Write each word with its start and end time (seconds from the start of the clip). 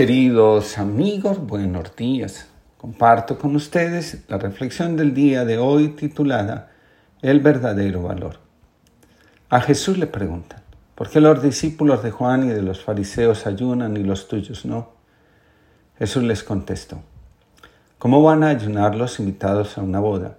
Queridos 0.00 0.78
amigos, 0.78 1.38
buenos 1.46 1.94
días. 1.94 2.46
Comparto 2.78 3.38
con 3.38 3.54
ustedes 3.54 4.24
la 4.28 4.38
reflexión 4.38 4.96
del 4.96 5.12
día 5.12 5.44
de 5.44 5.58
hoy 5.58 5.88
titulada 5.88 6.70
El 7.20 7.40
verdadero 7.40 8.04
valor. 8.04 8.38
A 9.50 9.60
Jesús 9.60 9.98
le 9.98 10.06
preguntan, 10.06 10.62
¿por 10.94 11.10
qué 11.10 11.20
los 11.20 11.42
discípulos 11.42 12.02
de 12.02 12.12
Juan 12.12 12.44
y 12.44 12.48
de 12.48 12.62
los 12.62 12.82
fariseos 12.82 13.46
ayunan 13.46 13.94
y 13.98 14.02
los 14.02 14.26
tuyos 14.26 14.64
no? 14.64 14.92
Jesús 15.98 16.22
les 16.22 16.42
contestó, 16.44 17.02
¿cómo 17.98 18.22
van 18.22 18.42
a 18.42 18.48
ayunar 18.48 18.94
los 18.94 19.20
invitados 19.20 19.76
a 19.76 19.82
una 19.82 20.00
boda 20.00 20.38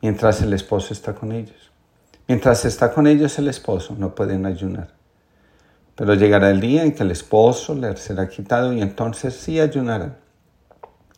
mientras 0.00 0.40
el 0.40 0.52
esposo 0.52 0.94
está 0.94 1.16
con 1.16 1.32
ellos? 1.32 1.72
Mientras 2.28 2.64
está 2.64 2.94
con 2.94 3.08
ellos 3.08 3.36
el 3.40 3.48
esposo, 3.48 3.96
no 3.98 4.14
pueden 4.14 4.46
ayunar. 4.46 4.99
Pero 6.00 6.14
llegará 6.14 6.48
el 6.48 6.62
día 6.62 6.82
en 6.82 6.92
que 6.92 7.02
el 7.02 7.10
esposo 7.10 7.74
le 7.74 7.94
será 7.98 8.26
quitado 8.26 8.72
y 8.72 8.80
entonces 8.80 9.34
sí 9.34 9.60
ayunarán. 9.60 10.16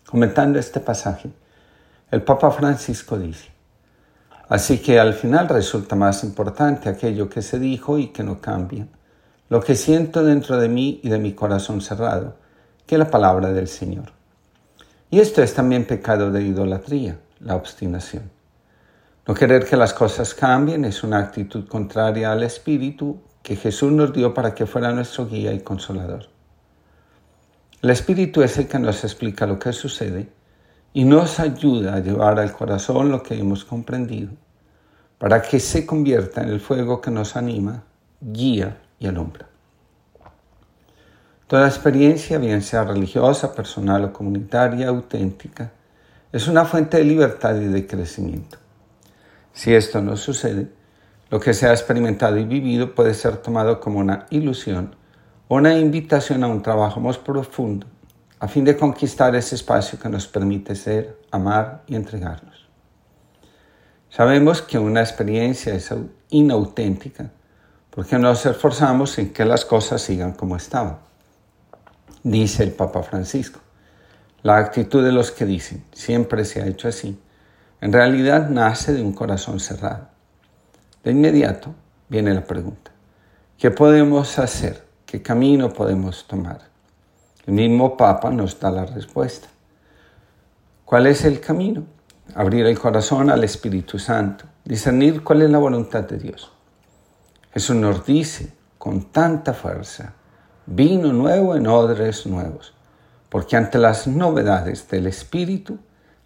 Comentando 0.04 0.58
este 0.58 0.80
pasaje, 0.80 1.30
el 2.10 2.22
Papa 2.22 2.50
Francisco 2.50 3.16
dice, 3.16 3.50
así 4.48 4.78
que 4.78 4.98
al 4.98 5.14
final 5.14 5.48
resulta 5.48 5.94
más 5.94 6.24
importante 6.24 6.88
aquello 6.88 7.28
que 7.28 7.42
se 7.42 7.60
dijo 7.60 7.96
y 7.96 8.08
que 8.08 8.24
no 8.24 8.40
cambia, 8.40 8.88
lo 9.48 9.60
que 9.60 9.76
siento 9.76 10.24
dentro 10.24 10.56
de 10.56 10.68
mí 10.68 10.98
y 11.04 11.10
de 11.10 11.18
mi 11.20 11.32
corazón 11.32 11.80
cerrado, 11.80 12.34
que 12.84 12.98
la 12.98 13.08
palabra 13.08 13.52
del 13.52 13.68
Señor. 13.68 14.06
Y 15.12 15.20
esto 15.20 15.44
es 15.44 15.54
también 15.54 15.86
pecado 15.86 16.32
de 16.32 16.42
idolatría, 16.42 17.20
la 17.38 17.54
obstinación. 17.54 18.32
No 19.28 19.34
querer 19.34 19.64
que 19.64 19.76
las 19.76 19.94
cosas 19.94 20.34
cambien 20.34 20.84
es 20.84 21.04
una 21.04 21.20
actitud 21.20 21.68
contraria 21.68 22.32
al 22.32 22.42
Espíritu 22.42 23.20
que 23.42 23.56
Jesús 23.56 23.92
nos 23.92 24.12
dio 24.12 24.34
para 24.34 24.54
que 24.54 24.66
fuera 24.66 24.92
nuestro 24.92 25.26
guía 25.26 25.52
y 25.52 25.60
consolador. 25.60 26.28
El 27.82 27.90
Espíritu 27.90 28.42
es 28.42 28.56
el 28.58 28.68
que 28.68 28.78
nos 28.78 29.02
explica 29.02 29.46
lo 29.46 29.58
que 29.58 29.72
sucede 29.72 30.28
y 30.92 31.04
nos 31.04 31.40
ayuda 31.40 31.96
a 31.96 32.00
llevar 32.00 32.38
al 32.38 32.52
corazón 32.52 33.10
lo 33.10 33.22
que 33.22 33.38
hemos 33.38 33.64
comprendido, 33.64 34.30
para 35.18 35.42
que 35.42 35.58
se 35.58 35.84
convierta 35.84 36.42
en 36.42 36.50
el 36.50 36.60
fuego 36.60 37.00
que 37.00 37.10
nos 37.10 37.36
anima, 37.36 37.82
guía 38.20 38.78
y 38.98 39.06
alumbra. 39.06 39.48
Toda 41.48 41.66
experiencia, 41.66 42.38
bien 42.38 42.62
sea 42.62 42.84
religiosa, 42.84 43.54
personal 43.54 44.04
o 44.04 44.12
comunitaria, 44.12 44.88
auténtica, 44.88 45.72
es 46.30 46.48
una 46.48 46.64
fuente 46.64 46.96
de 46.98 47.04
libertad 47.04 47.56
y 47.56 47.66
de 47.66 47.86
crecimiento. 47.86 48.58
Si 49.52 49.74
esto 49.74 50.00
no 50.00 50.16
sucede, 50.16 50.68
lo 51.32 51.40
que 51.40 51.54
se 51.54 51.66
ha 51.66 51.70
experimentado 51.70 52.36
y 52.36 52.44
vivido 52.44 52.94
puede 52.94 53.14
ser 53.14 53.38
tomado 53.38 53.80
como 53.80 54.00
una 54.00 54.26
ilusión 54.28 54.94
o 55.48 55.54
una 55.54 55.78
invitación 55.78 56.44
a 56.44 56.46
un 56.46 56.60
trabajo 56.60 57.00
más 57.00 57.16
profundo 57.16 57.86
a 58.38 58.48
fin 58.48 58.66
de 58.66 58.76
conquistar 58.76 59.34
ese 59.34 59.54
espacio 59.54 59.98
que 59.98 60.10
nos 60.10 60.26
permite 60.26 60.74
ser, 60.74 61.18
amar 61.30 61.84
y 61.86 61.94
entregarnos. 61.94 62.68
Sabemos 64.10 64.60
que 64.60 64.78
una 64.78 65.00
experiencia 65.00 65.72
es 65.72 65.94
inauténtica 66.28 67.30
porque 67.88 68.18
nos 68.18 68.44
esforzamos 68.44 69.18
en 69.18 69.32
que 69.32 69.46
las 69.46 69.64
cosas 69.64 70.02
sigan 70.02 70.32
como 70.32 70.56
estaban. 70.56 70.98
Dice 72.22 72.62
el 72.62 72.72
Papa 72.72 73.02
Francisco, 73.04 73.58
la 74.42 74.58
actitud 74.58 75.02
de 75.02 75.12
los 75.12 75.30
que 75.30 75.46
dicen, 75.46 75.82
siempre 75.92 76.44
se 76.44 76.60
ha 76.60 76.66
hecho 76.66 76.88
así, 76.88 77.18
en 77.80 77.90
realidad 77.90 78.50
nace 78.50 78.92
de 78.92 79.00
un 79.00 79.14
corazón 79.14 79.58
cerrado 79.58 80.11
de 81.02 81.10
inmediato 81.10 81.74
viene 82.08 82.32
la 82.34 82.44
pregunta, 82.44 82.90
¿qué 83.58 83.70
podemos 83.70 84.38
hacer? 84.38 84.84
¿Qué 85.06 85.20
camino 85.22 85.72
podemos 85.72 86.26
tomar? 86.26 86.60
El 87.46 87.54
mismo 87.54 87.96
Papa 87.96 88.30
nos 88.30 88.58
da 88.60 88.70
la 88.70 88.86
respuesta. 88.86 89.48
¿Cuál 90.84 91.06
es 91.06 91.24
el 91.24 91.40
camino? 91.40 91.84
Abrir 92.34 92.66
el 92.66 92.78
corazón 92.78 93.30
al 93.30 93.44
Espíritu 93.44 93.98
Santo, 93.98 94.44
discernir 94.64 95.24
cuál 95.24 95.42
es 95.42 95.50
la 95.50 95.58
voluntad 95.58 96.04
de 96.04 96.18
Dios. 96.18 96.52
Jesús 97.52 97.76
nos 97.76 98.06
dice 98.06 98.52
con 98.78 99.12
tanta 99.12 99.52
fuerza, 99.52 100.14
vino 100.66 101.12
nuevo 101.12 101.56
en 101.56 101.66
odres 101.66 102.26
nuevos, 102.26 102.74
porque 103.28 103.56
ante 103.56 103.78
las 103.78 104.06
novedades 104.06 104.88
del 104.88 105.06
Espíritu, 105.06 105.78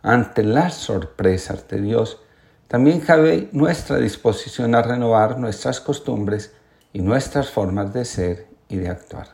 ante 0.03 0.43
las 0.43 0.75
sorpresas 0.75 1.67
de 1.69 1.81
Dios, 1.81 2.21
también 2.69 3.01
cabe 3.01 3.49
nuestra 3.53 3.99
disposición 3.99 4.75
a 4.75 4.83
renovar 4.83 5.39
nuestras 5.39 5.81
costumbres 5.81 6.53
y 6.93 7.01
nuestras 7.01 7.49
formas 7.49 7.93
de 7.93 8.05
ser 8.05 8.49
y 8.69 8.77
de 8.77 8.89
actuar. 8.89 9.29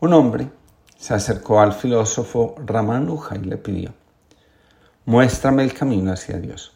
Un 0.00 0.12
hombre 0.12 0.50
se 0.96 1.14
acercó 1.14 1.60
al 1.60 1.72
filósofo 1.72 2.56
Ramanuja 2.64 3.36
y 3.36 3.44
le 3.44 3.56
pidió, 3.56 3.94
muéstrame 5.04 5.62
el 5.62 5.72
camino 5.72 6.12
hacia 6.12 6.38
Dios. 6.38 6.72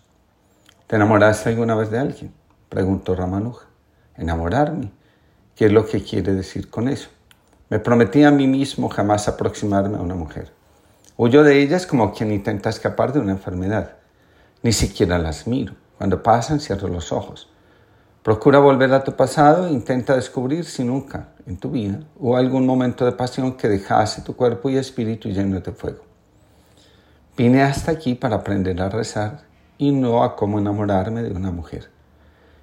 ¿Te 0.87 0.97
enamoraste 0.97 1.49
alguna 1.49 1.75
vez 1.75 1.91
de 1.91 1.99
alguien? 1.99 2.33
preguntó 2.69 3.15
Ramanuja. 3.15 3.67
¿Enamorarme? 4.17 4.91
¿Qué 5.57 5.67
es 5.67 5.73
lo 5.73 5.87
que 5.87 6.03
quiere 6.03 6.35
decir 6.35 6.71
con 6.71 6.89
eso? 6.89 7.09
Me 7.69 7.79
prometí 7.79 8.25
a 8.25 8.31
mí 8.31 8.47
mismo 8.47 8.89
jamás 8.89 9.29
aproximarme 9.29 9.99
a 9.99 10.01
una 10.01 10.15
mujer. 10.15 10.53
Huyo 11.17 11.43
de 11.43 11.61
ellas 11.61 11.87
como 11.87 12.13
quien 12.13 12.33
intenta 12.33 12.71
escapar 12.71 13.13
de 13.13 13.21
una 13.21 13.33
enfermedad. 13.33 14.00
Ni 14.63 14.73
siquiera 14.73 15.19
las 15.19 15.47
miro. 15.47 15.75
Cuando 15.99 16.23
pasan, 16.23 16.61
cierro 16.61 16.89
los 16.89 17.13
ojos. 17.13 17.49
Procura 18.23 18.59
volver 18.59 18.93
a 18.93 19.05
tu 19.05 19.17
pasado 19.17 19.67
e 19.67 19.73
intenta 19.73 20.15
descubrir 20.15 20.65
si 20.65 20.85
nunca 20.85 21.29
en 21.47 21.57
tu 21.57 21.71
vida 21.71 22.01
hubo 22.19 22.37
algún 22.37 22.67
momento 22.67 23.05
de 23.05 23.13
pasión 23.13 23.57
que 23.57 23.69
dejase 23.69 24.23
tu 24.23 24.37
cuerpo 24.37 24.69
y 24.69 24.77
espíritu 24.77 25.31
lleno 25.31 25.61
de 25.61 25.73
fuego. 25.73 26.05
Vine 27.37 27.63
hasta 27.63 27.93
aquí 27.93 28.15
para 28.15 28.37
aprender 28.37 28.81
a 28.83 28.91
rezar 28.91 29.43
y 29.79 29.93
no 29.93 30.23
a 30.23 30.37
cómo 30.37 30.59
enamorarme 30.59 31.23
de 31.23 31.33
una 31.33 31.51
mujer. 31.51 31.91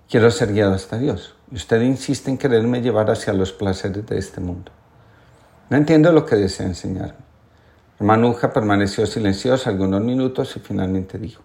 Quiero 0.07 0.29
ser 0.29 0.53
guiado 0.53 0.75
hasta 0.75 0.99
Dios 0.99 1.37
usted 1.51 1.81
insiste 1.81 2.29
en 2.29 2.37
quererme 2.37 2.81
llevar 2.81 3.09
hacia 3.09 3.33
los 3.33 3.53
placeres 3.53 4.05
de 4.05 4.17
este 4.17 4.41
mundo. 4.41 4.71
No 5.69 5.77
entiendo 5.77 6.11
lo 6.11 6.25
que 6.25 6.35
desea 6.35 6.65
enseñarme. 6.65 7.25
Manuja 7.99 8.53
permaneció 8.53 9.05
silenciosa 9.05 9.69
algunos 9.69 10.01
minutos 10.01 10.55
y 10.55 10.59
finalmente 10.59 11.17
dijo, 11.17 11.41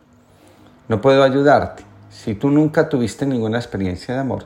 no 0.92 1.00
puedo 1.00 1.22
ayudarte. 1.22 1.84
Si 2.10 2.34
tú 2.34 2.50
nunca 2.50 2.86
tuviste 2.86 3.24
ninguna 3.24 3.56
experiencia 3.56 4.12
de 4.12 4.20
amor, 4.20 4.44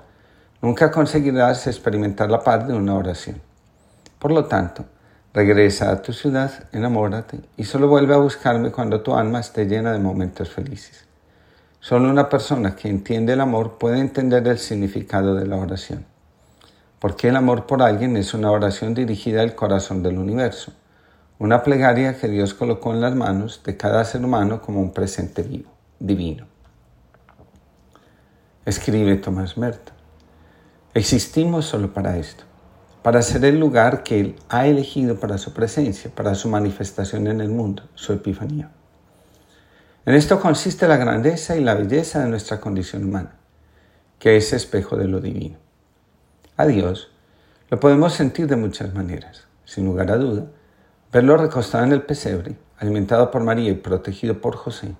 nunca 0.62 0.92
conseguirás 0.92 1.66
experimentar 1.66 2.30
la 2.30 2.38
paz 2.38 2.68
de 2.68 2.72
una 2.72 2.94
oración. 2.94 3.42
Por 4.20 4.30
lo 4.30 4.44
tanto, 4.44 4.84
regresa 5.34 5.90
a 5.90 6.00
tu 6.00 6.12
ciudad, 6.12 6.52
enamórate 6.70 7.40
y 7.56 7.64
solo 7.64 7.88
vuelve 7.88 8.14
a 8.14 8.18
buscarme 8.18 8.70
cuando 8.70 9.00
tu 9.00 9.16
alma 9.16 9.40
esté 9.40 9.64
llena 9.64 9.90
de 9.90 9.98
momentos 9.98 10.48
felices. 10.48 11.04
Solo 11.80 12.08
una 12.08 12.28
persona 12.28 12.76
que 12.76 12.88
entiende 12.88 13.32
el 13.32 13.40
amor 13.40 13.76
puede 13.76 13.98
entender 13.98 14.46
el 14.46 14.58
significado 14.58 15.34
de 15.34 15.48
la 15.48 15.56
oración. 15.56 16.06
Porque 17.00 17.30
el 17.30 17.34
amor 17.34 17.66
por 17.66 17.82
alguien 17.82 18.16
es 18.16 18.34
una 18.34 18.52
oración 18.52 18.94
dirigida 18.94 19.42
al 19.42 19.56
corazón 19.56 20.00
del 20.04 20.16
universo, 20.16 20.72
una 21.40 21.64
plegaria 21.64 22.16
que 22.16 22.28
Dios 22.28 22.54
colocó 22.54 22.92
en 22.92 23.00
las 23.00 23.16
manos 23.16 23.62
de 23.64 23.76
cada 23.76 24.04
ser 24.04 24.24
humano 24.24 24.62
como 24.62 24.80
un 24.80 24.92
presente 24.92 25.42
vivo 25.42 25.75
divino. 25.98 26.46
Escribe 28.64 29.16
Tomás 29.16 29.56
Merton. 29.56 29.94
Existimos 30.94 31.66
solo 31.66 31.92
para 31.92 32.16
esto, 32.16 32.44
para 33.02 33.22
ser 33.22 33.44
el 33.44 33.60
lugar 33.60 34.02
que 34.02 34.20
Él 34.20 34.36
ha 34.48 34.66
elegido 34.66 35.20
para 35.20 35.38
su 35.38 35.52
presencia, 35.52 36.10
para 36.14 36.34
su 36.34 36.48
manifestación 36.48 37.26
en 37.26 37.40
el 37.40 37.50
mundo, 37.50 37.82
su 37.94 38.12
epifanía. 38.12 38.70
En 40.04 40.14
esto 40.14 40.40
consiste 40.40 40.88
la 40.88 40.96
grandeza 40.96 41.56
y 41.56 41.60
la 41.60 41.74
belleza 41.74 42.22
de 42.22 42.28
nuestra 42.28 42.60
condición 42.60 43.04
humana, 43.04 43.36
que 44.18 44.36
es 44.36 44.52
espejo 44.52 44.96
de 44.96 45.08
lo 45.08 45.20
divino. 45.20 45.58
A 46.56 46.66
Dios 46.66 47.10
lo 47.68 47.80
podemos 47.80 48.14
sentir 48.14 48.46
de 48.46 48.56
muchas 48.56 48.94
maneras. 48.94 49.44
Sin 49.64 49.84
lugar 49.84 50.10
a 50.12 50.16
duda, 50.16 50.46
verlo 51.12 51.36
recostado 51.36 51.84
en 51.84 51.92
el 51.92 52.02
pesebre, 52.02 52.56
alimentado 52.78 53.30
por 53.30 53.42
María 53.42 53.70
y 53.70 53.74
protegido 53.74 54.40
por 54.40 54.56
José, 54.56 54.94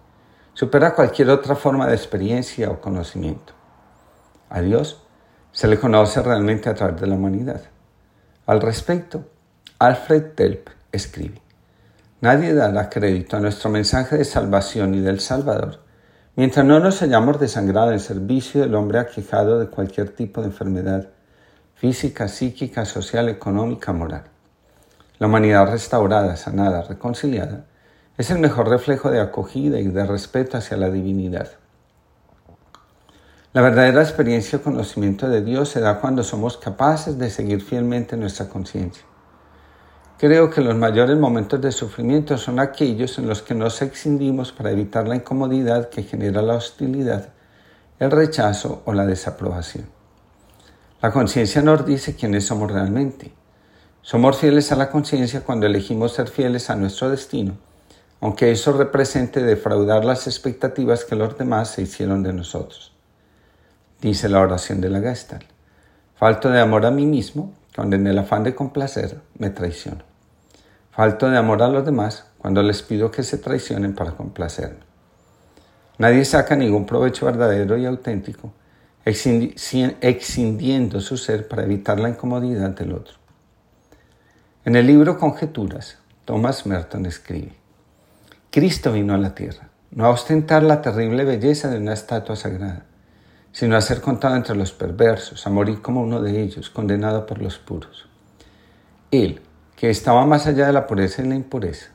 supera 0.56 0.94
cualquier 0.94 1.28
otra 1.28 1.54
forma 1.54 1.86
de 1.86 1.94
experiencia 1.94 2.70
o 2.70 2.80
conocimiento. 2.80 3.52
A 4.48 4.62
Dios 4.62 5.02
se 5.52 5.68
le 5.68 5.78
conoce 5.78 6.22
realmente 6.22 6.70
a 6.70 6.74
través 6.74 6.98
de 7.00 7.06
la 7.06 7.14
humanidad. 7.14 7.60
Al 8.46 8.62
respecto, 8.62 9.26
Alfred 9.78 10.34
Delp 10.34 10.70
escribe, 10.90 11.42
Nadie 12.22 12.54
dará 12.54 12.88
crédito 12.88 13.36
a 13.36 13.40
nuestro 13.40 13.68
mensaje 13.68 14.16
de 14.16 14.24
salvación 14.24 14.94
y 14.94 15.00
del 15.00 15.20
Salvador 15.20 15.80
mientras 16.36 16.64
no 16.64 16.80
nos 16.80 17.02
hayamos 17.02 17.38
desangrado 17.38 17.92
en 17.92 18.00
servicio 18.00 18.62
del 18.62 18.74
hombre 18.74 18.98
aquejado 18.98 19.58
de 19.58 19.68
cualquier 19.68 20.10
tipo 20.10 20.40
de 20.40 20.48
enfermedad 20.48 21.08
física, 21.74 22.28
psíquica, 22.28 22.86
social, 22.86 23.28
económica, 23.28 23.92
moral. 23.92 24.24
La 25.18 25.26
humanidad 25.26 25.70
restaurada, 25.70 26.36
sanada, 26.36 26.82
reconciliada, 26.82 27.66
es 28.18 28.30
el 28.30 28.38
mejor 28.38 28.68
reflejo 28.68 29.10
de 29.10 29.20
acogida 29.20 29.78
y 29.78 29.88
de 29.88 30.06
respeto 30.06 30.56
hacia 30.56 30.76
la 30.76 30.90
divinidad. 30.90 31.50
La 33.52 33.62
verdadera 33.62 34.02
experiencia 34.02 34.58
o 34.58 34.62
conocimiento 34.62 35.28
de 35.28 35.42
Dios 35.42 35.70
se 35.70 35.80
da 35.80 36.00
cuando 36.00 36.22
somos 36.22 36.56
capaces 36.56 37.18
de 37.18 37.30
seguir 37.30 37.62
fielmente 37.62 38.16
nuestra 38.16 38.48
conciencia. 38.48 39.02
Creo 40.18 40.50
que 40.50 40.62
los 40.62 40.74
mayores 40.76 41.18
momentos 41.18 41.60
de 41.60 41.72
sufrimiento 41.72 42.38
son 42.38 42.58
aquellos 42.58 43.18
en 43.18 43.28
los 43.28 43.42
que 43.42 43.54
nos 43.54 43.82
exindimos 43.82 44.50
para 44.50 44.70
evitar 44.70 45.06
la 45.06 45.16
incomodidad 45.16 45.90
que 45.90 46.02
genera 46.02 46.40
la 46.40 46.54
hostilidad, 46.54 47.34
el 47.98 48.10
rechazo 48.10 48.82
o 48.86 48.94
la 48.94 49.04
desaprobación. 49.04 49.86
La 51.02 51.12
conciencia 51.12 51.60
nos 51.60 51.84
dice 51.84 52.16
quiénes 52.16 52.46
somos 52.46 52.72
realmente. 52.72 53.32
Somos 54.00 54.38
fieles 54.38 54.72
a 54.72 54.76
la 54.76 54.90
conciencia 54.90 55.42
cuando 55.42 55.66
elegimos 55.66 56.12
ser 56.12 56.28
fieles 56.28 56.70
a 56.70 56.76
nuestro 56.76 57.10
destino, 57.10 57.58
aunque 58.20 58.50
eso 58.50 58.72
represente 58.72 59.42
defraudar 59.42 60.04
las 60.04 60.26
expectativas 60.26 61.04
que 61.04 61.16
los 61.16 61.36
demás 61.36 61.70
se 61.70 61.82
hicieron 61.82 62.22
de 62.22 62.32
nosotros. 62.32 62.92
Dice 64.00 64.28
la 64.28 64.40
oración 64.40 64.80
de 64.80 64.90
la 64.90 65.00
Gestalt. 65.00 65.44
Falto 66.14 66.50
de 66.50 66.60
amor 66.60 66.86
a 66.86 66.90
mí 66.90 67.06
mismo 67.06 67.52
cuando 67.74 67.96
en 67.96 68.06
el 68.06 68.18
afán 68.18 68.42
de 68.42 68.54
complacer 68.54 69.20
me 69.38 69.50
traiciono. 69.50 70.02
Falto 70.90 71.28
de 71.28 71.36
amor 71.36 71.62
a 71.62 71.68
los 71.68 71.84
demás 71.84 72.26
cuando 72.38 72.62
les 72.62 72.82
pido 72.82 73.10
que 73.10 73.22
se 73.22 73.36
traicionen 73.36 73.94
para 73.94 74.12
complacerme. 74.12 74.86
Nadie 75.98 76.24
saca 76.24 76.56
ningún 76.56 76.86
provecho 76.86 77.26
verdadero 77.26 77.76
y 77.76 77.84
auténtico, 77.84 78.52
excindiendo 79.04 81.00
su 81.00 81.16
ser 81.16 81.48
para 81.48 81.64
evitar 81.64 82.00
la 82.00 82.08
incomodidad 82.08 82.70
del 82.70 82.92
otro. 82.92 83.14
En 84.64 84.74
el 84.76 84.86
libro 84.86 85.18
Conjeturas, 85.18 85.98
Thomas 86.24 86.66
Merton 86.66 87.06
escribe, 87.06 87.52
Cristo 88.56 88.90
vino 88.90 89.12
a 89.12 89.18
la 89.18 89.34
tierra, 89.34 89.68
no 89.90 90.06
a 90.06 90.08
ostentar 90.08 90.62
la 90.62 90.80
terrible 90.80 91.26
belleza 91.26 91.68
de 91.68 91.76
una 91.76 91.92
estatua 91.92 92.36
sagrada, 92.36 92.86
sino 93.52 93.76
a 93.76 93.82
ser 93.82 94.00
contado 94.00 94.34
entre 94.34 94.56
los 94.56 94.72
perversos, 94.72 95.46
a 95.46 95.50
morir 95.50 95.82
como 95.82 96.00
uno 96.00 96.22
de 96.22 96.40
ellos, 96.40 96.70
condenado 96.70 97.26
por 97.26 97.42
los 97.42 97.58
puros. 97.58 98.08
Él, 99.10 99.42
que 99.76 99.90
estaba 99.90 100.24
más 100.24 100.46
allá 100.46 100.68
de 100.68 100.72
la 100.72 100.86
pureza 100.86 101.20
y 101.20 101.28
la 101.28 101.34
impureza. 101.34 101.88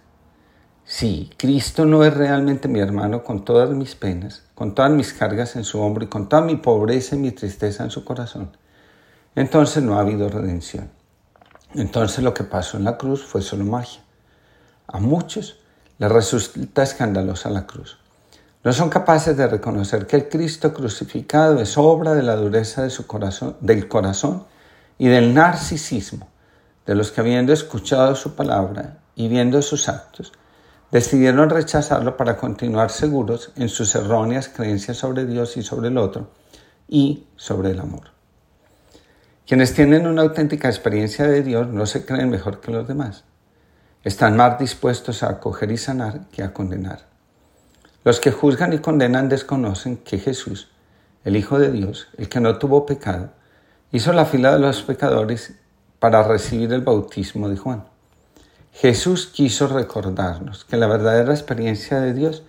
Sí, 0.86 1.32
Cristo 1.36 1.86
no 1.86 2.04
es 2.04 2.14
realmente 2.14 2.68
mi 2.68 2.80
hermano 2.80 3.24
con 3.24 3.44
todas 3.44 3.72
mis 3.72 3.96
penas, 3.96 4.44
con 4.54 4.76
todas 4.76 4.92
mis 4.92 5.14
cargas 5.14 5.56
en 5.56 5.64
su 5.64 5.82
hombro 5.82 6.04
y 6.04 6.10
con 6.10 6.30
toda 6.30 6.44
mi 6.44 6.58
pobreza 6.58 7.16
y 7.16 7.18
mi 7.18 7.32
tristeza 7.32 7.84
en 7.84 7.90
su 7.90 8.06
corazón. 8.06 8.56
Entonces 9.34 9.82
no 9.82 9.98
ha 9.98 10.02
habido 10.02 10.30
redención. 10.30 10.92
Entonces 11.74 12.24
lo 12.24 12.36
que 12.36 12.44
pasó 12.44 12.78
en 12.78 12.84
la 12.84 13.00
cruz 13.00 13.26
fue 13.26 13.42
solo 13.42 13.66
magia. 13.66 14.04
A 14.86 15.00
muchos 15.00 15.61
les 16.02 16.12
resulta 16.12 16.82
escandalosa 16.82 17.52
la 17.52 17.68
cruz. 17.68 18.00
No 18.64 18.74
son 18.74 18.90
capaces 18.90 19.38
de 19.38 19.46
reconocer 19.46 20.08
que 20.08 20.16
el 20.16 20.30
Cristo 20.30 20.74
crucificado 20.74 21.62
es 21.62 21.78
obra 21.78 22.16
de 22.16 22.24
la 22.24 22.36
dureza 22.36 22.82
de 22.82 22.90
su 22.90 23.06
corazón, 23.06 23.56
del 23.62 23.88
corazón 23.88 24.46
y 24.98 25.10
del 25.10 25.32
narcisismo 25.36 26.28
de 26.88 26.96
los 26.96 27.12
que 27.12 27.22
habiendo 27.22 27.54
escuchado 27.54 28.16
su 28.16 28.34
palabra 28.34 28.98
y 29.14 29.28
viendo 29.28 29.62
sus 29.62 29.90
actos, 29.90 30.32
decidieron 30.90 31.52
rechazarlo 31.52 32.18
para 32.18 32.36
continuar 32.36 32.90
seguros 32.90 33.52
en 33.56 33.70
sus 33.70 33.94
erróneas 33.94 34.50
creencias 34.50 34.98
sobre 34.98 35.28
Dios 35.28 35.56
y 35.56 35.62
sobre 35.62 35.90
el 35.90 36.00
otro 36.00 36.32
y 36.88 37.28
sobre 37.36 37.70
el 37.70 37.80
amor. 37.80 38.06
Quienes 39.46 39.76
tienen 39.76 40.08
una 40.08 40.24
auténtica 40.24 40.68
experiencia 40.68 41.28
de 41.28 41.44
Dios 41.44 41.68
no 41.68 41.86
se 41.86 42.08
creen 42.08 42.32
mejor 42.32 42.60
que 42.60 42.72
los 42.72 42.88
demás. 42.88 43.24
Están 44.04 44.36
más 44.36 44.58
dispuestos 44.58 45.22
a 45.22 45.30
acoger 45.30 45.72
y 45.72 45.78
sanar 45.78 46.22
que 46.32 46.44
a 46.44 46.54
condenar. 46.54 47.06
Los 48.04 48.20
que 48.20 48.32
juzgan 48.32 48.74
y 48.74 48.80
condenan 48.80 49.30
desconocen 49.30 49.98
que 49.98 50.18
Jesús, 50.18 50.70
el 51.24 51.36
Hijo 51.36 51.60
de 51.60 51.72
Dios, 51.72 52.08
el 52.18 52.28
que 52.28 52.40
no 52.40 52.58
tuvo 52.58 52.88
pecado, 52.88 53.30
hizo 53.92 54.12
la 54.12 54.26
fila 54.26 54.54
de 54.54 54.60
los 54.60 54.82
pecadores 54.82 55.54
para 56.00 56.24
recibir 56.24 56.74
el 56.74 56.82
bautismo 56.82 57.48
de 57.48 57.58
Juan. 57.58 57.84
Jesús 58.74 59.28
quiso 59.28 59.68
recordarnos 59.68 60.66
que 60.66 60.78
la 60.78 60.88
verdadera 60.88 61.32
experiencia 61.32 62.00
de 62.00 62.14
Dios 62.14 62.42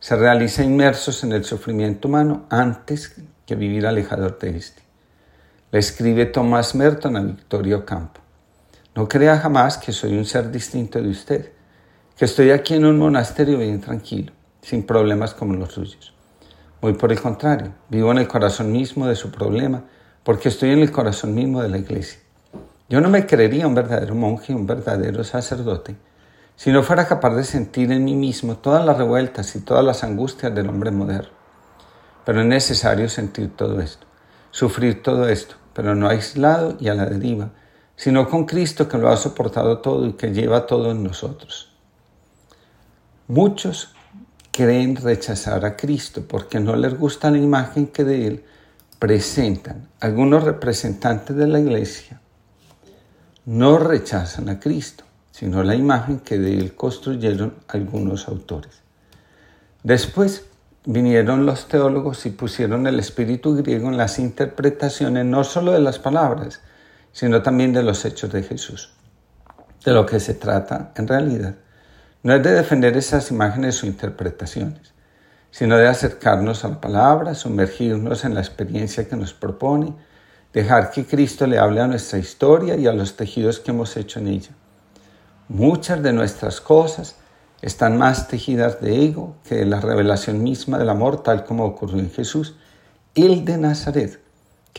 se 0.00 0.16
realiza 0.16 0.64
inmersos 0.64 1.22
en 1.22 1.32
el 1.32 1.44
sufrimiento 1.44 2.08
humano 2.08 2.46
antes 2.50 3.14
que 3.46 3.54
vivir 3.54 3.86
alejados 3.86 4.38
de 4.40 4.56
éste. 4.56 4.82
Le 5.70 5.78
escribe 5.78 6.26
Tomás 6.26 6.74
Merton 6.74 7.16
a 7.16 7.20
Victorio 7.20 7.84
Campo. 7.84 8.20
No 8.98 9.08
crea 9.08 9.38
jamás 9.38 9.78
que 9.78 9.92
soy 9.92 10.18
un 10.18 10.24
ser 10.24 10.50
distinto 10.50 11.00
de 11.00 11.08
usted, 11.08 11.52
que 12.16 12.24
estoy 12.24 12.50
aquí 12.50 12.74
en 12.74 12.84
un 12.84 12.98
monasterio 12.98 13.56
bien 13.56 13.80
tranquilo 13.80 14.32
sin 14.60 14.84
problemas 14.84 15.34
como 15.34 15.54
los 15.54 15.74
suyos. 15.74 16.12
Muy 16.82 16.94
por 16.94 17.12
el 17.12 17.20
contrario, 17.20 17.74
vivo 17.88 18.10
en 18.10 18.18
el 18.18 18.26
corazón 18.26 18.72
mismo 18.72 19.06
de 19.06 19.14
su 19.14 19.30
problema, 19.30 19.84
porque 20.24 20.48
estoy 20.48 20.70
en 20.70 20.80
el 20.80 20.90
corazón 20.90 21.32
mismo 21.32 21.62
de 21.62 21.68
la 21.68 21.78
iglesia. 21.78 22.18
Yo 22.88 23.00
no 23.00 23.08
me 23.08 23.24
creería 23.24 23.68
un 23.68 23.76
verdadero 23.76 24.16
monje, 24.16 24.52
un 24.52 24.66
verdadero 24.66 25.22
sacerdote, 25.22 25.94
si 26.56 26.72
no 26.72 26.82
fuera 26.82 27.06
capaz 27.06 27.36
de 27.36 27.44
sentir 27.44 27.92
en 27.92 28.04
mí 28.04 28.16
mismo 28.16 28.56
todas 28.56 28.84
las 28.84 28.98
revueltas 28.98 29.54
y 29.54 29.60
todas 29.60 29.84
las 29.84 30.02
angustias 30.02 30.52
del 30.52 30.70
hombre 30.70 30.90
moderno. 30.90 31.36
Pero 32.24 32.40
es 32.40 32.46
necesario 32.48 33.08
sentir 33.08 33.54
todo 33.54 33.80
esto, 33.80 34.08
sufrir 34.50 35.04
todo 35.04 35.28
esto, 35.28 35.54
pero 35.72 35.94
no 35.94 36.08
aislado 36.08 36.76
y 36.80 36.88
a 36.88 36.94
la 36.94 37.06
deriva, 37.06 37.52
sino 37.98 38.28
con 38.28 38.46
Cristo 38.46 38.88
que 38.88 38.96
lo 38.96 39.10
ha 39.10 39.16
soportado 39.16 39.78
todo 39.78 40.06
y 40.06 40.12
que 40.12 40.32
lleva 40.32 40.66
todo 40.66 40.92
en 40.92 41.02
nosotros. 41.02 41.72
Muchos 43.26 43.92
creen 44.52 44.94
rechazar 44.94 45.64
a 45.64 45.76
Cristo 45.76 46.22
porque 46.26 46.60
no 46.60 46.76
les 46.76 46.96
gusta 46.96 47.30
la 47.30 47.38
imagen 47.38 47.88
que 47.88 48.04
de 48.04 48.26
Él 48.28 48.44
presentan. 49.00 49.88
Algunos 49.98 50.44
representantes 50.44 51.36
de 51.36 51.48
la 51.48 51.58
iglesia 51.58 52.20
no 53.46 53.78
rechazan 53.78 54.48
a 54.48 54.60
Cristo, 54.60 55.02
sino 55.32 55.64
la 55.64 55.74
imagen 55.74 56.20
que 56.20 56.38
de 56.38 56.56
Él 56.56 56.76
construyeron 56.76 57.54
algunos 57.66 58.28
autores. 58.28 58.80
Después 59.82 60.44
vinieron 60.84 61.46
los 61.46 61.66
teólogos 61.66 62.26
y 62.26 62.30
pusieron 62.30 62.86
el 62.86 63.00
espíritu 63.00 63.56
griego 63.56 63.88
en 63.88 63.96
las 63.96 64.20
interpretaciones 64.20 65.24
no 65.24 65.42
solo 65.42 65.72
de 65.72 65.80
las 65.80 65.98
palabras, 65.98 66.60
sino 67.12 67.42
también 67.42 67.72
de 67.72 67.82
los 67.82 68.04
hechos 68.04 68.32
de 68.32 68.42
Jesús. 68.42 68.92
De 69.84 69.92
lo 69.92 70.06
que 70.06 70.20
se 70.20 70.34
trata 70.34 70.92
en 70.96 71.06
realidad 71.08 71.54
no 72.22 72.34
es 72.34 72.42
de 72.42 72.52
defender 72.52 72.96
esas 72.96 73.30
imágenes 73.30 73.82
o 73.82 73.86
interpretaciones, 73.86 74.92
sino 75.50 75.76
de 75.76 75.86
acercarnos 75.86 76.64
a 76.64 76.68
la 76.68 76.80
palabra, 76.80 77.34
sumergirnos 77.34 78.24
en 78.24 78.34
la 78.34 78.40
experiencia 78.40 79.08
que 79.08 79.16
nos 79.16 79.32
propone, 79.32 79.94
dejar 80.52 80.90
que 80.90 81.06
Cristo 81.06 81.46
le 81.46 81.58
hable 81.58 81.80
a 81.80 81.86
nuestra 81.86 82.18
historia 82.18 82.76
y 82.76 82.86
a 82.86 82.92
los 82.92 83.16
tejidos 83.16 83.60
que 83.60 83.70
hemos 83.70 83.96
hecho 83.96 84.18
en 84.18 84.28
ella. 84.28 84.50
Muchas 85.48 86.02
de 86.02 86.12
nuestras 86.12 86.60
cosas 86.60 87.16
están 87.62 87.96
más 87.96 88.28
tejidas 88.28 88.80
de 88.80 89.04
ego 89.04 89.36
que 89.48 89.56
de 89.56 89.66
la 89.66 89.80
revelación 89.80 90.42
misma 90.42 90.78
del 90.78 90.90
amor 90.90 91.22
tal 91.22 91.44
como 91.44 91.64
ocurrió 91.64 92.00
en 92.00 92.10
Jesús, 92.10 92.56
el 93.14 93.44
de 93.44 93.58
Nazaret, 93.58 94.20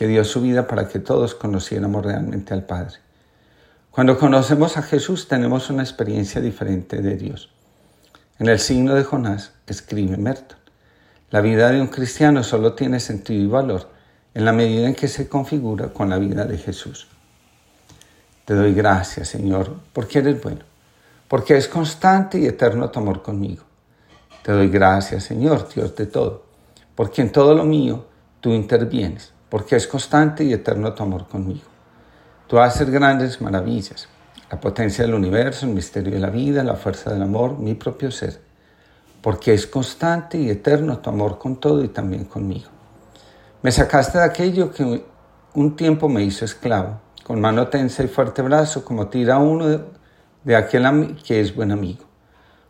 que 0.00 0.06
dio 0.06 0.24
su 0.24 0.40
vida 0.40 0.66
para 0.66 0.88
que 0.88 0.98
todos 0.98 1.34
conociéramos 1.34 2.02
realmente 2.02 2.54
al 2.54 2.64
Padre. 2.64 2.96
Cuando 3.90 4.18
conocemos 4.18 4.78
a 4.78 4.82
Jesús 4.82 5.28
tenemos 5.28 5.68
una 5.68 5.82
experiencia 5.82 6.40
diferente 6.40 7.02
de 7.02 7.16
Dios. 7.18 7.50
En 8.38 8.48
el 8.48 8.58
signo 8.60 8.94
de 8.94 9.04
Jonás 9.04 9.52
escribe 9.66 10.16
Merton, 10.16 10.56
la 11.28 11.42
vida 11.42 11.70
de 11.70 11.82
un 11.82 11.88
cristiano 11.88 12.42
solo 12.42 12.72
tiene 12.72 12.98
sentido 12.98 13.44
y 13.44 13.46
valor 13.46 13.90
en 14.32 14.46
la 14.46 14.54
medida 14.54 14.86
en 14.86 14.94
que 14.94 15.06
se 15.06 15.28
configura 15.28 15.88
con 15.88 16.08
la 16.08 16.16
vida 16.16 16.46
de 16.46 16.56
Jesús. 16.56 17.06
Te 18.46 18.54
doy 18.54 18.72
gracias, 18.72 19.28
Señor, 19.28 19.70
porque 19.92 20.20
eres 20.20 20.42
bueno, 20.42 20.62
porque 21.28 21.58
es 21.58 21.68
constante 21.68 22.38
y 22.38 22.46
eterno 22.46 22.88
tu 22.88 23.00
amor 23.00 23.20
conmigo. 23.20 23.64
Te 24.42 24.52
doy 24.52 24.70
gracias, 24.70 25.24
Señor, 25.24 25.68
Dios 25.68 25.94
de 25.94 26.06
todo, 26.06 26.46
porque 26.94 27.20
en 27.20 27.32
todo 27.32 27.54
lo 27.54 27.64
mío 27.64 28.06
tú 28.40 28.50
intervienes, 28.54 29.34
porque 29.50 29.76
es 29.76 29.86
constante 29.86 30.44
y 30.44 30.52
eterno 30.52 30.94
tu 30.94 31.02
amor 31.02 31.26
conmigo. 31.26 31.66
Tú 32.46 32.58
haces 32.58 32.88
grandes 32.88 33.40
maravillas, 33.40 34.08
la 34.50 34.58
potencia 34.58 35.04
del 35.04 35.14
universo, 35.14 35.66
el 35.66 35.72
misterio 35.72 36.12
de 36.14 36.20
la 36.20 36.30
vida, 36.30 36.64
la 36.64 36.76
fuerza 36.76 37.12
del 37.12 37.22
amor, 37.22 37.58
mi 37.58 37.74
propio 37.74 38.10
ser, 38.10 38.40
porque 39.20 39.52
es 39.52 39.66
constante 39.66 40.38
y 40.38 40.48
eterno 40.48 40.98
tu 40.98 41.10
amor 41.10 41.38
con 41.38 41.56
todo 41.56 41.84
y 41.84 41.88
también 41.88 42.24
conmigo. 42.24 42.70
Me 43.62 43.70
sacaste 43.70 44.18
de 44.18 44.24
aquello 44.24 44.72
que 44.72 45.04
un 45.54 45.76
tiempo 45.76 46.08
me 46.08 46.22
hizo 46.22 46.44
esclavo, 46.44 47.00
con 47.24 47.40
mano 47.40 47.68
tensa 47.68 48.02
y 48.02 48.08
fuerte 48.08 48.42
brazo, 48.42 48.84
como 48.84 49.08
tira 49.08 49.38
uno 49.38 49.66
de, 50.44 50.56
aquel 50.56 51.16
que 51.22 51.40
es 51.40 51.54
buen 51.54 51.70
amigo, 51.70 52.04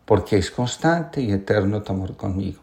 porque 0.04 0.36
es 0.36 0.50
constante 0.50 1.20
y 1.20 1.30
eterno 1.32 1.82
tu 1.82 1.92
amor 1.92 2.16
conmigo. 2.16 2.60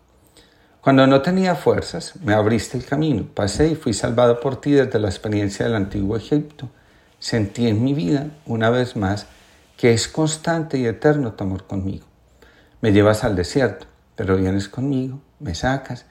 Cuando 0.87 1.05
no 1.05 1.21
tenía 1.21 1.53
fuerzas, 1.55 2.13
me 2.23 2.33
abriste 2.33 2.77
el 2.77 2.85
camino, 2.85 3.27
pasé 3.33 3.67
y 3.67 3.75
fui 3.75 3.93
salvado 3.93 4.39
por 4.39 4.61
ti 4.61 4.71
desde 4.71 4.99
la 4.99 5.09
experiencia 5.09 5.65
del 5.65 5.75
antiguo 5.75 6.15
Egipto 6.15 6.69
sentí 7.19 7.67
en 7.67 7.83
mi 7.83 7.93
vida, 7.93 8.27
una 8.45 8.69
vez 8.69 8.95
más, 8.95 9.27
que 9.75 9.91
es 9.91 10.07
constante 10.07 10.77
y 10.77 10.85
eterno 10.85 11.33
tu 11.33 11.43
amor 11.43 11.67
conmigo. 11.67 12.05
Me 12.79 12.93
llevas 12.93 13.25
al 13.25 13.35
desierto, 13.35 13.85
pero 14.15 14.37
vienes 14.37 14.69
conmigo, 14.69 15.19
me 15.41 15.55
sacas 15.55 16.05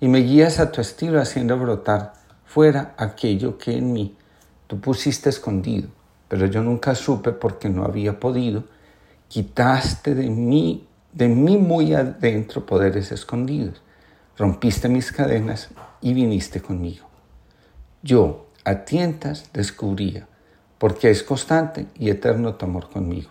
y 0.00 0.06
me 0.06 0.20
guías 0.20 0.60
a 0.60 0.70
tu 0.70 0.80
estilo 0.80 1.20
haciendo 1.20 1.58
brotar 1.58 2.12
fuera 2.44 2.94
aquello 2.98 3.58
que 3.58 3.78
en 3.78 3.92
mí 3.92 4.16
tú 4.68 4.80
pusiste 4.80 5.28
escondido, 5.28 5.88
pero 6.28 6.46
yo 6.46 6.62
nunca 6.62 6.94
supe 6.94 7.32
porque 7.32 7.68
no 7.68 7.84
había 7.84 8.20
podido. 8.20 8.62
Quitaste 9.26 10.14
de 10.14 10.30
mí, 10.30 10.86
de 11.12 11.26
mí 11.26 11.56
muy 11.56 11.94
adentro 11.94 12.64
poderes 12.64 13.10
escondidos. 13.10 13.82
Rompiste 14.40 14.88
mis 14.88 15.12
cadenas 15.12 15.68
y 16.00 16.14
viniste 16.14 16.62
conmigo. 16.62 17.06
Yo, 18.02 18.46
a 18.64 18.86
tientas, 18.86 19.50
descubría, 19.52 20.28
porque 20.78 21.10
es 21.10 21.22
constante 21.22 21.88
y 21.94 22.08
eterno 22.08 22.54
tu 22.54 22.64
amor 22.64 22.88
conmigo. 22.88 23.28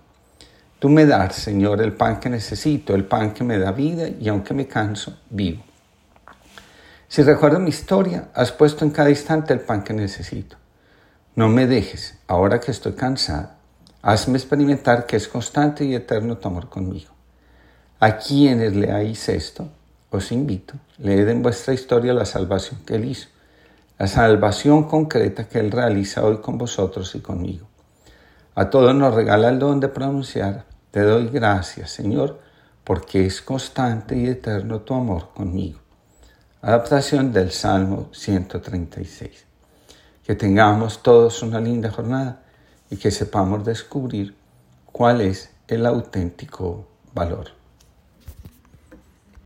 Tú 0.77 0.87
me 0.87 1.07
das, 1.07 1.33
Señor, 1.33 1.81
el 1.81 1.93
pan 1.93 2.19
que 2.19 2.29
necesito, 2.29 2.93
el 2.93 3.05
pan 3.05 3.33
que 3.33 3.43
me 3.43 3.57
da 3.57 3.71
vida 3.71 4.07
y 4.07 4.29
aunque 4.29 4.53
me 4.53 4.67
canso, 4.67 5.17
vivo. 5.31 5.63
Si 7.07 7.23
recuerdo 7.23 7.57
mi 7.57 7.69
historia, 7.69 8.29
has 8.35 8.51
puesto 8.51 8.85
en 8.85 8.91
cada 8.91 9.09
instante 9.09 9.51
el 9.51 9.61
pan 9.61 9.83
que 9.83 9.93
necesito. 9.93 10.57
No 11.33 11.49
me 11.49 11.65
dejes, 11.65 12.19
ahora 12.27 12.59
que 12.59 12.69
estoy 12.69 12.93
cansado, 12.93 13.49
hazme 14.03 14.37
experimentar 14.37 15.07
que 15.07 15.15
es 15.15 15.27
constante 15.27 15.85
y 15.85 15.95
eterno 15.95 16.37
tu 16.37 16.49
amor 16.49 16.69
conmigo. 16.69 17.09
A 17.99 18.15
quienes 18.17 18.75
leáis 18.75 19.27
esto, 19.27 19.71
os 20.11 20.31
invito, 20.31 20.73
leed 20.97 21.27
en 21.29 21.41
vuestra 21.41 21.73
historia 21.73 22.13
la 22.13 22.25
salvación 22.25 22.81
que 22.85 22.95
Él 22.95 23.05
hizo, 23.05 23.29
la 23.97 24.07
salvación 24.07 24.85
concreta 24.85 25.47
que 25.47 25.59
Él 25.59 25.71
realiza 25.71 26.23
hoy 26.23 26.37
con 26.37 26.57
vosotros 26.57 27.13
y 27.15 27.19
conmigo. 27.19 27.67
A 28.55 28.69
todos 28.69 28.95
nos 28.95 29.13
regala 29.13 29.49
el 29.49 29.59
don 29.59 29.79
de 29.79 29.89
pronunciar 29.89 30.65
te 30.91 31.01
doy 31.01 31.27
gracias, 31.27 31.91
Señor, 31.91 32.39
porque 32.83 33.27
es 33.27 33.43
constante 33.43 34.17
y 34.17 34.25
eterno 34.25 34.81
tu 34.81 34.95
amor 34.95 35.29
conmigo. 35.35 35.79
Adaptación 36.63 37.31
del 37.31 37.51
Salmo 37.51 38.09
136. 38.11 39.45
Que 40.23 40.33
tengamos 40.33 41.03
todos 41.03 41.43
una 41.43 41.59
linda 41.61 41.91
jornada 41.91 42.41
y 42.89 42.97
que 42.97 43.11
sepamos 43.11 43.63
descubrir 43.63 44.35
cuál 44.87 45.21
es 45.21 45.51
el 45.67 45.85
auténtico 45.85 46.87
valor. 47.13 47.58